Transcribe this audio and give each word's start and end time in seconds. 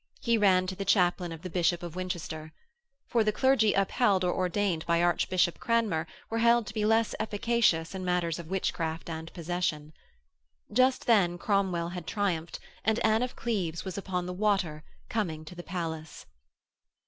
He 0.19 0.35
ran 0.35 0.65
to 0.65 0.75
the 0.75 0.83
chaplain 0.83 1.31
of 1.31 1.43
the 1.43 1.49
Bishop 1.51 1.83
of 1.83 1.95
Winchester. 1.95 2.53
For 3.07 3.23
the 3.23 3.31
clergy 3.31 3.73
upheld 3.73 4.23
or 4.23 4.33
ordained 4.33 4.83
by 4.87 5.03
Archbishop 5.03 5.59
Cranmer 5.59 6.07
were 6.27 6.39
held 6.39 6.65
to 6.65 6.73
be 6.73 6.85
less 6.85 7.13
efficacious 7.19 7.93
in 7.93 8.03
matters 8.03 8.39
of 8.39 8.47
witchcraft 8.47 9.11
and 9.11 9.31
possession. 9.33 9.93
Just 10.73 11.05
then 11.05 11.37
Cromwell 11.37 11.89
had 11.89 12.07
triumphed, 12.07 12.57
and 12.83 12.97
Anne 13.05 13.21
of 13.21 13.35
Cleves 13.35 13.85
was 13.85 13.95
upon 13.95 14.25
the 14.25 14.33
water 14.33 14.83
coming 15.07 15.45
to 15.45 15.53
the 15.53 15.61
palace. 15.61 16.25